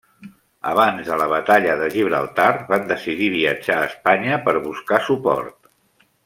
[0.69, 5.59] Abans de la Batalla de Gibraltar, van decidir viatjar a Espanya per buscar suport.